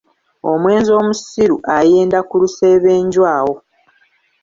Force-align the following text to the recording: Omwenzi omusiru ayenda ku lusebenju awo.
Omwenzi 0.51 0.91
omusiru 0.99 1.57
ayenda 1.77 2.19
ku 2.29 2.35
lusebenju 2.41 3.21
awo. 3.37 3.55